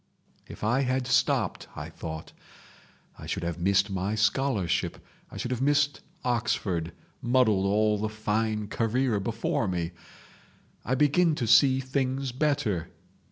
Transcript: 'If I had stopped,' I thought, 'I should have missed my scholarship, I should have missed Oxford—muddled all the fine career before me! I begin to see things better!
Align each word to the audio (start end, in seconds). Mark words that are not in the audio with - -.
'If 0.47 0.63
I 0.63 0.81
had 0.81 1.05
stopped,' 1.05 1.67
I 1.75 1.91
thought, 1.91 2.33
'I 3.19 3.27
should 3.27 3.43
have 3.43 3.59
missed 3.59 3.91
my 3.91 4.15
scholarship, 4.15 4.97
I 5.29 5.37
should 5.37 5.51
have 5.51 5.61
missed 5.61 6.01
Oxford—muddled 6.25 7.67
all 7.67 7.99
the 7.99 8.09
fine 8.09 8.67
career 8.67 9.19
before 9.19 9.67
me! 9.67 9.91
I 10.83 10.95
begin 10.95 11.35
to 11.35 11.45
see 11.45 11.79
things 11.81 12.31
better! 12.31 12.89